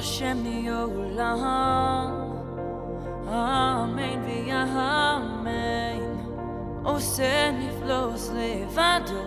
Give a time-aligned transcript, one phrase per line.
[0.00, 1.42] Hashem Olam
[3.28, 6.02] Amen v'Amen
[6.84, 9.22] עושה נפלוס לבדו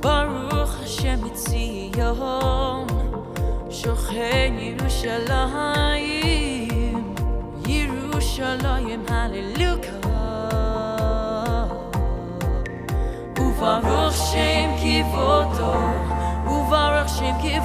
[0.00, 2.86] ברוך השם מציון
[3.70, 5.94] שוכן ירושלים
[7.66, 9.90] ירושלים הללוקה
[13.40, 15.33] וברוך שם כבודו וברוך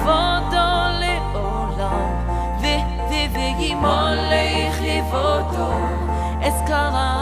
[0.00, 0.66] כבודו
[1.00, 2.26] לעולם
[3.32, 5.72] וימולך לכבודו
[6.46, 7.19] את כל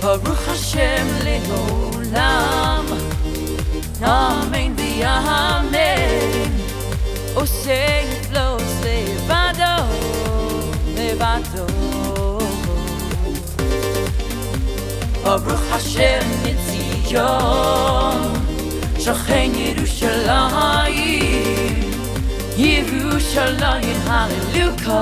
[0.00, 2.86] ברוך השם לעולם
[4.02, 6.50] אמן ואמן
[7.34, 9.82] עושה נפלוס לבדו
[10.98, 11.66] לבדו
[15.22, 18.32] ברוך השם מציון
[18.98, 20.96] שכן ירושלים
[22.56, 25.00] ירושלים הללוקה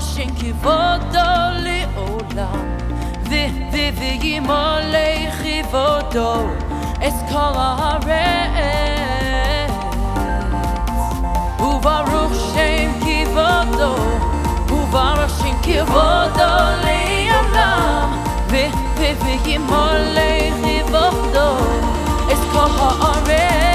[0.00, 1.30] שם כבודו
[1.62, 2.76] לעולם
[3.98, 6.34] וימולך כבודו
[7.06, 8.86] את כל הארץ
[11.60, 13.94] וברוך שם כבודו,
[14.68, 16.54] וברוך שם כבודו
[16.84, 18.08] לעולם,
[18.48, 21.56] וימולך כבודו
[22.32, 23.69] את כל הארץ.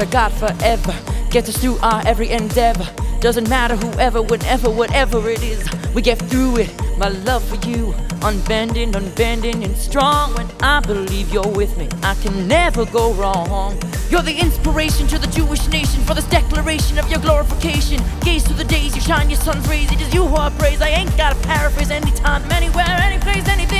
[0.00, 0.96] Our God forever.
[1.30, 2.88] Gets us through our every endeavor.
[3.20, 6.70] Doesn't matter whoever, whenever, whatever it is, we get through it.
[6.96, 10.32] My love for you, unbending, unbending, and strong.
[10.36, 13.78] When I believe you're with me, I can never go wrong.
[14.08, 18.02] You're the inspiration to the Jewish nation for this declaration of your glorification.
[18.22, 19.92] Gaze through the days, you shine your sun's rays.
[19.92, 20.80] It is you who I praise.
[20.80, 23.79] I ain't gotta paraphrase anytime, anywhere, any place, anything.